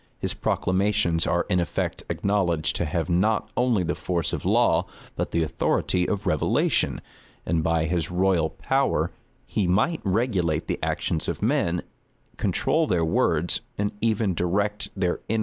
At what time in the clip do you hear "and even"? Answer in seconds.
13.77-14.33